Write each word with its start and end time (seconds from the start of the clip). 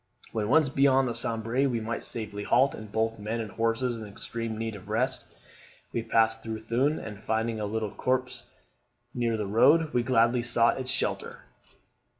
When 0.31 0.49
once 0.49 0.67
beyond 0.67 1.07
the 1.07 1.13
Sambre 1.13 1.69
we 1.69 1.79
might 1.79 2.03
safely 2.03 2.41
halt; 2.43 2.73
and 2.73 2.91
both 2.91 3.19
men 3.19 3.39
and 3.39 3.51
horses 3.51 3.99
were 3.99 4.07
in 4.07 4.11
extreme 4.11 4.57
need 4.57 4.73
of 4.75 4.89
rest. 4.89 5.35
We 5.93 6.01
passed 6.01 6.41
through 6.41 6.61
Thuin; 6.63 6.97
and 6.97 7.21
finding 7.21 7.59
a 7.59 7.67
little 7.67 7.91
copse 7.91 8.45
near 9.13 9.37
the 9.37 9.45
road, 9.45 9.93
we 9.93 10.01
gladly 10.01 10.41
sought 10.41 10.79
its 10.79 10.89
shelter. 10.89 11.43